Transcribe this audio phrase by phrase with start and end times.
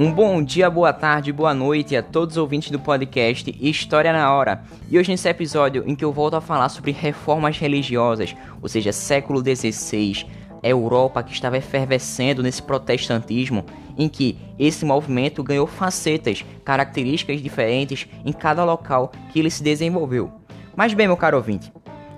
[0.00, 4.32] Um bom dia, boa tarde, boa noite a todos os ouvintes do podcast História na
[4.32, 4.62] Hora.
[4.88, 8.32] E hoje nesse episódio em que eu volto a falar sobre reformas religiosas,
[8.62, 10.24] ou seja, século XVI,
[10.62, 13.64] Europa que estava efervescendo nesse protestantismo,
[13.98, 20.30] em que esse movimento ganhou facetas, características diferentes em cada local que ele se desenvolveu.
[20.76, 21.72] Mas bem, meu caro ouvinte,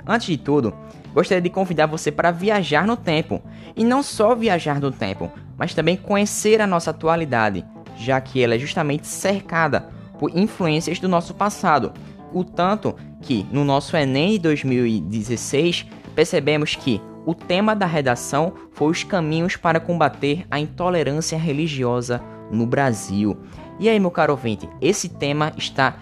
[0.06, 0.74] antes de tudo,
[1.14, 3.42] gostaria de convidar você para viajar no tempo,
[3.76, 7.64] e não só viajar no tempo, mas também conhecer a nossa atualidade,
[7.96, 9.88] já que ela é justamente cercada
[10.18, 11.92] por influências do nosso passado.
[12.32, 18.90] O tanto que no nosso Enem de 2016 percebemos que o tema da redação foi
[18.90, 23.36] os caminhos para combater a intolerância religiosa no Brasil.
[23.78, 25.96] E aí, meu caro ouvinte, esse tema está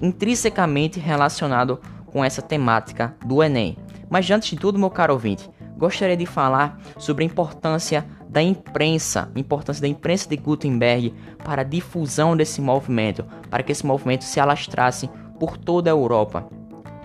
[0.00, 3.76] intrinsecamente relacionado com essa temática do Enem.
[4.12, 9.32] Mas antes de tudo, meu caro ouvinte, gostaria de falar sobre a importância da imprensa,
[9.34, 14.24] a importância da imprensa de Gutenberg para a difusão desse movimento, para que esse movimento
[14.24, 15.08] se alastrasse
[15.40, 16.46] por toda a Europa,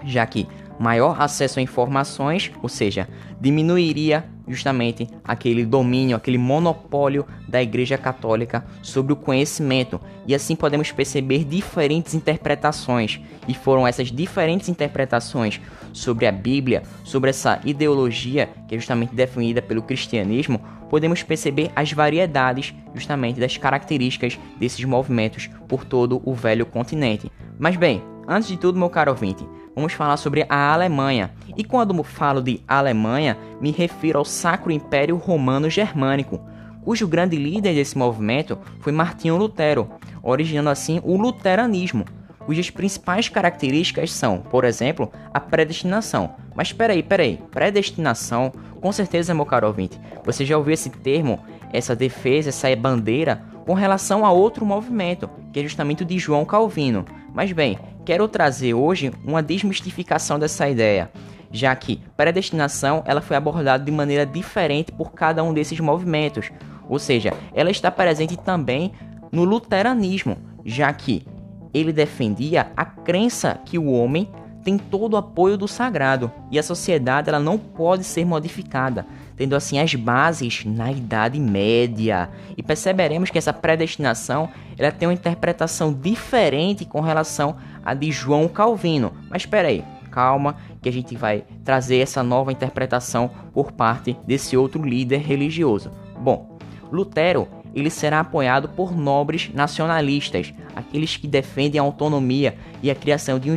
[0.03, 3.08] já que maior acesso a informações, ou seja,
[3.39, 10.92] diminuiria justamente aquele domínio, aquele monopólio da Igreja Católica sobre o conhecimento, e assim podemos
[10.92, 15.59] perceber diferentes interpretações, e foram essas diferentes interpretações
[15.92, 21.91] sobre a Bíblia, sobre essa ideologia que é justamente definida pelo cristianismo, podemos perceber as
[21.91, 27.31] variedades justamente das características desses movimentos por todo o velho continente.
[27.59, 29.45] Mas bem, antes de tudo, meu caro ouvinte,
[29.78, 31.30] vamos falar sobre a Alemanha.
[31.56, 36.42] E quando falo de Alemanha, me refiro ao Sacro Império Romano Germânico,
[36.84, 39.88] cujo grande líder desse movimento foi Martinho Lutero,
[40.23, 42.06] originando assim o luteranismo,
[42.44, 46.31] cujas principais características são, por exemplo, a predestinação.
[46.56, 51.39] Mas peraí, peraí, predestinação, com certeza, meu caro ouvinte, você já ouviu esse termo,
[51.72, 56.45] essa defesa, essa bandeira com relação a outro movimento, que é justamente o de João
[56.45, 57.06] Calvino.
[57.31, 61.12] Mas bem, quero trazer hoje uma desmistificação dessa ideia,
[61.51, 66.50] já que predestinação ela foi abordada de maneira diferente por cada um desses movimentos,
[66.88, 68.94] ou seja, ela está presente também
[69.29, 71.28] no luteranismo, já que
[71.73, 74.31] ele defendia a crença que o homem
[74.68, 79.06] tem todo o apoio do sagrado e a sociedade ela não pode ser modificada,
[79.38, 82.29] tendo assim as bases na Idade Média.
[82.57, 87.56] E perceberemos que essa predestinação ela tem uma interpretação diferente com relação
[87.88, 89.14] a de João Calvino.
[89.30, 89.81] Mas espera aí,
[90.12, 95.90] calma, que a gente vai trazer essa nova interpretação por parte desse outro líder religioso.
[96.20, 96.59] Bom,
[96.92, 103.40] Lutero ele será apoiado por nobres nacionalistas, aqueles que defendem a autonomia e a criação
[103.40, 103.56] de um,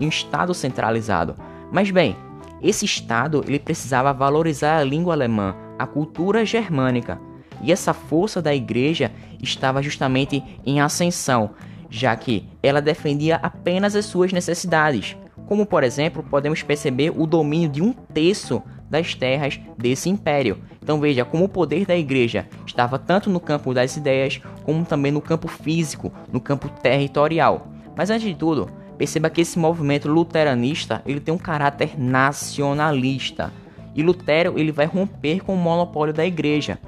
[0.00, 1.36] um Estado centralizado.
[1.70, 2.16] Mas bem,
[2.60, 7.20] esse Estado ele precisava valorizar a língua alemã, a cultura germânica,
[7.62, 11.50] e essa força da Igreja estava justamente em ascensão,
[11.90, 15.16] já que ela defendia apenas as suas necessidades,
[15.46, 20.58] como por exemplo podemos perceber o domínio de um terço das terras desse império.
[20.82, 25.12] Então veja como o poder da igreja estava tanto no campo das ideias como também
[25.12, 27.68] no campo físico, no campo territorial.
[27.96, 33.52] Mas antes de tudo, perceba que esse movimento luteranista ele tem um caráter nacionalista.
[33.94, 36.78] E Lutero ele vai romper com o monopólio da igreja,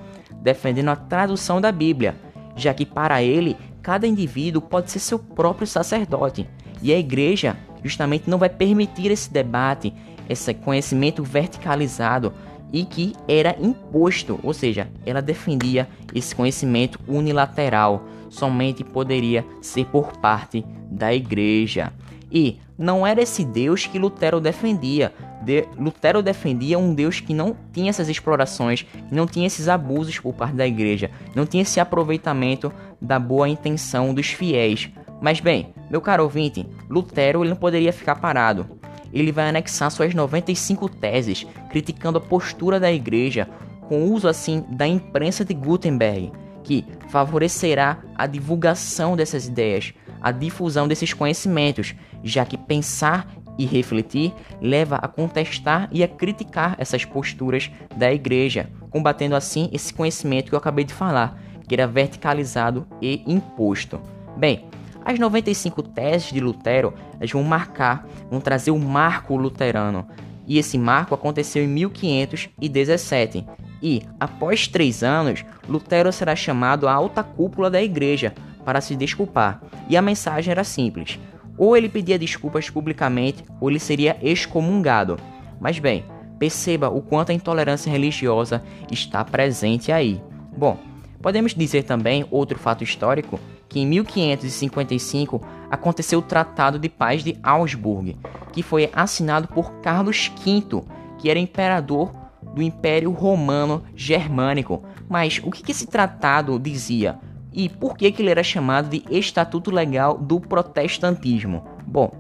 [0.43, 2.15] defendendo a tradução da Bíblia,
[2.55, 6.49] já que para ele cada indivíduo pode ser seu próprio sacerdote.
[6.83, 9.93] E a igreja justamente não vai permitir esse debate,
[10.29, 12.33] esse conhecimento verticalizado
[12.73, 20.17] e que era imposto, ou seja, ela defendia esse conhecimento unilateral, somente poderia ser por
[20.19, 21.93] parte da igreja.
[22.31, 25.13] E não era esse Deus que Lutero defendia.
[25.43, 30.35] De, Lutero defendia um Deus que não tinha essas explorações, não tinha esses abusos por
[30.35, 34.91] parte da igreja, não tinha esse aproveitamento da boa intenção dos fiéis.
[35.21, 38.81] Mas bem, meu caro ouvinte, Lutero ele não poderia ficar parado
[39.13, 43.49] ele vai anexar suas 95 teses, criticando a postura da igreja,
[43.89, 46.33] com uso assim da imprensa de Gutenberg,
[46.63, 53.27] que favorecerá a divulgação dessas ideias, a difusão desses conhecimentos, já que pensar
[53.61, 59.93] e refletir leva a contestar e a criticar essas posturas da igreja, combatendo assim esse
[59.93, 64.01] conhecimento que eu acabei de falar, que era verticalizado e imposto.
[64.35, 64.65] Bem,
[65.05, 70.09] as 95 teses de Lutero elas vão marcar, vão trazer o marco luterano.
[70.47, 73.47] E esse marco aconteceu em 1517.
[73.83, 78.35] E, após três anos, Lutero será chamado à alta cúpula da igreja
[78.65, 79.63] para se desculpar.
[79.89, 81.19] E a mensagem era simples:
[81.61, 85.17] ou ele pedia desculpas publicamente, ou ele seria excomungado.
[85.61, 86.05] Mas bem,
[86.39, 90.21] perceba o quanto a intolerância religiosa está presente aí.
[90.57, 90.77] Bom,
[91.23, 95.41] Podemos dizer também outro fato histórico que em 1555
[95.71, 98.17] aconteceu o Tratado de Paz de Augsburg,
[98.53, 100.83] que foi assinado por Carlos V,
[101.19, 102.13] que era imperador
[102.55, 104.83] do Império Romano Germânico.
[105.09, 107.19] Mas o que, esse tratado dizia?
[107.53, 111.65] E por que, que ele era chamado de Estatuto Legal do Protestantismo?
[111.87, 112.13] Bom,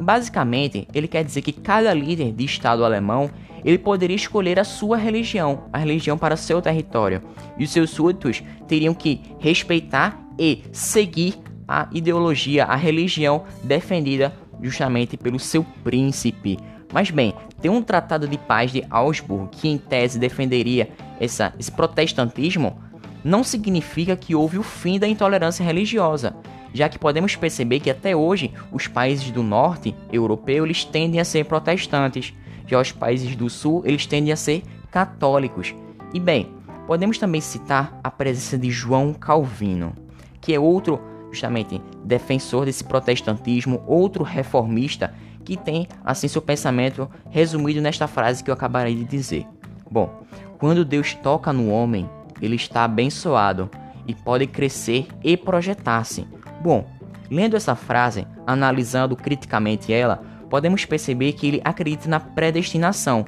[0.00, 3.30] basicamente ele quer dizer que cada líder de Estado alemão
[3.64, 7.22] ele poderia escolher a sua religião, a religião para seu território,
[7.56, 15.16] e os seus súditos teriam que respeitar e seguir a ideologia, a religião defendida justamente
[15.16, 16.58] pelo seu príncipe.
[16.92, 20.90] Mas bem, tem um tratado de paz de Augsburg que em tese defenderia
[21.20, 22.78] essa, esse protestantismo,
[23.24, 26.34] não significa que houve o fim da intolerância religiosa,
[26.72, 31.24] já que podemos perceber que até hoje os países do norte europeu eles tendem a
[31.24, 32.32] ser protestantes,
[32.66, 35.74] já os países do sul eles tendem a ser católicos.
[36.14, 36.48] E bem,
[36.86, 39.94] podemos também citar a presença de João Calvino,
[40.40, 45.14] que é outro justamente defensor desse protestantismo, outro reformista
[45.44, 49.46] que tem assim seu pensamento resumido nesta frase que eu acabarei de dizer.
[49.90, 50.22] Bom,
[50.58, 52.08] quando Deus toca no homem,
[52.42, 53.70] ele está abençoado
[54.06, 56.26] e pode crescer e projetar-se.
[56.62, 56.86] Bom,
[57.30, 63.24] lendo essa frase, analisando criticamente ela, podemos perceber que ele acredita na predestinação,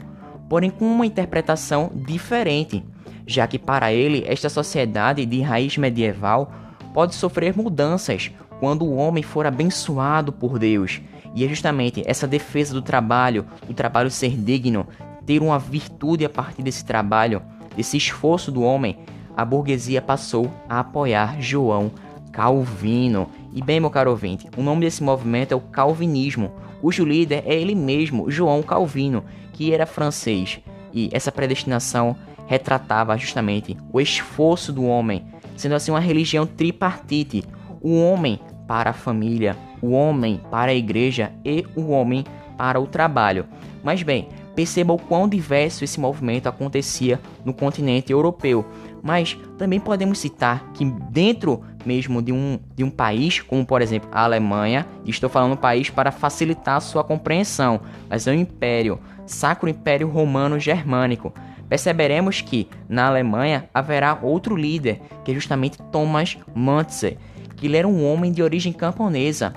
[0.49, 2.85] porém com uma interpretação diferente,
[3.27, 6.53] já que para ele esta sociedade de raiz medieval
[6.93, 8.31] pode sofrer mudanças
[8.61, 11.01] quando o homem for abençoado por Deus.
[11.35, 14.87] E é justamente essa defesa do trabalho, do trabalho ser digno,
[15.27, 17.43] ter uma virtude a partir desse trabalho,
[17.76, 18.99] desse esforço do homem,
[19.37, 21.91] a burguesia passou a apoiar João
[22.32, 23.29] Calvino.
[23.53, 27.55] E bem, meu caro ouvinte, o nome desse movimento é o Calvinismo, cujo líder é
[27.55, 30.61] ele mesmo, João Calvino, que era francês.
[30.93, 32.17] E essa predestinação
[32.47, 35.25] retratava justamente o esforço do homem,
[35.56, 37.44] sendo assim uma religião tripartite:
[37.81, 42.25] o homem para a família, o homem para a igreja e o homem
[42.56, 43.47] para o trabalho.
[43.82, 48.65] Mas bem, perceba o quão diverso esse movimento acontecia no continente europeu.
[49.03, 54.09] Mas também podemos citar que dentro mesmo de um, de um país, como por exemplo
[54.12, 60.09] a Alemanha, estou falando país para facilitar sua compreensão, mas é um império, Sacro Império
[60.09, 61.33] Romano Germânico.
[61.69, 67.19] Perceberemos que na Alemanha haverá outro líder, que é justamente Thomas Manze,
[67.56, 69.55] que ele era um homem de origem camponesa,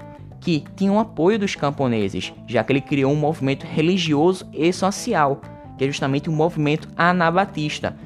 [0.48, 5.42] que tinha o apoio dos camponeses, já que ele criou um movimento religioso e social,
[5.78, 7.98] que é justamente o movimento anabatista.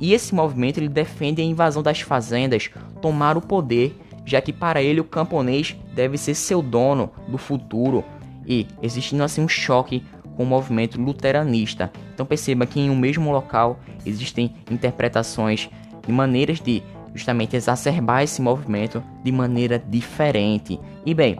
[0.00, 2.70] E esse movimento ele defende a invasão das fazendas,
[3.02, 3.94] tomar o poder,
[4.24, 8.02] já que para ele o camponês deve ser seu dono do futuro,
[8.46, 10.02] e existindo assim um choque
[10.38, 11.92] com o movimento luteranista.
[12.14, 15.68] Então perceba que em um mesmo local existem interpretações
[16.06, 16.82] de maneiras de
[17.14, 20.80] justamente exacerbar esse movimento de maneira diferente.
[21.04, 21.36] E bem,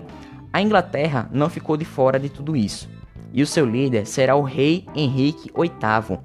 [0.53, 2.89] a Inglaterra não ficou de fora de tudo isso,
[3.33, 6.19] e o seu líder será o rei Henrique VIII,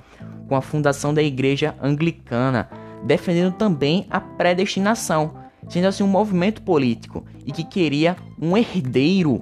[0.47, 2.69] com a fundação da Igreja Anglicana,
[3.03, 5.35] defendendo também a predestinação,
[5.69, 9.41] sendo assim um movimento político e que queria um herdeiro,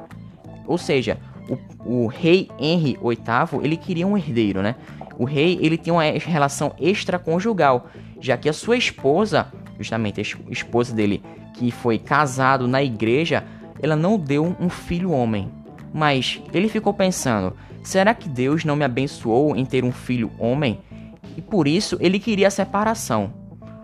[0.66, 1.18] ou seja,
[1.86, 4.76] o, o rei Henry VIII ele queria um herdeiro, né?
[5.18, 7.88] O rei ele tinha uma relação extraconjugal,
[8.20, 9.48] já que a sua esposa,
[9.78, 11.22] justamente a esposa dele,
[11.54, 13.44] que foi casado na igreja,
[13.84, 15.52] ela não deu um filho homem.
[15.94, 20.80] Mas ele ficou pensando: será que Deus não me abençoou em ter um filho homem?
[21.36, 23.34] E por isso ele queria a separação.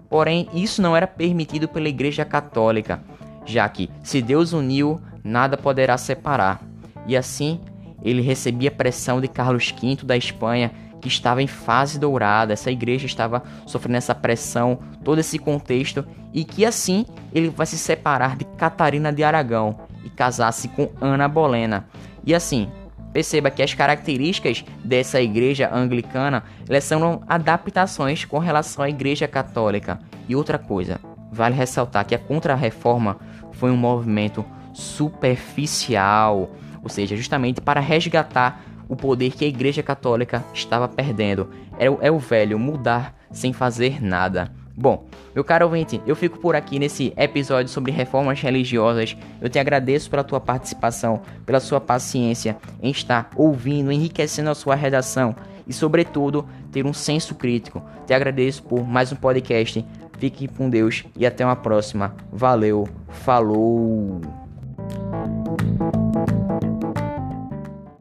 [0.10, 3.04] Porém, isso não era permitido pela Igreja Católica,
[3.46, 6.64] já que se Deus uniu, nada poderá separar.
[7.06, 7.60] E assim,
[8.02, 13.06] ele recebia pressão de Carlos V da Espanha, que estava em fase dourada, essa igreja
[13.06, 18.44] estava sofrendo essa pressão, todo esse contexto, e que assim ele vai se separar de
[18.44, 21.86] Catarina de Aragão e casar-se com Ana Bolena.
[22.26, 22.70] E assim,
[23.14, 30.00] perceba que as características dessa igreja anglicana elas são adaptações com relação à igreja católica.
[30.28, 31.00] E outra coisa,
[31.32, 33.18] vale ressaltar que a Contra-Reforma
[33.54, 36.52] foi um movimento superficial,
[36.82, 41.50] ou seja, justamente para resgatar o poder que a Igreja Católica estava perdendo.
[41.78, 44.52] É, é o velho mudar sem fazer nada.
[44.82, 45.04] Bom,
[45.36, 49.18] meu caro ouvinte, eu fico por aqui nesse episódio sobre reformas religiosas.
[49.42, 54.76] Eu te agradeço pela tua participação, pela sua paciência em estar ouvindo, enriquecendo a sua
[54.76, 55.36] redação
[55.68, 57.84] e, sobretudo, ter um senso crítico.
[58.08, 59.86] Te agradeço por mais um podcast.
[60.18, 62.16] Fique com Deus e até uma próxima.
[62.32, 64.22] Valeu, falou!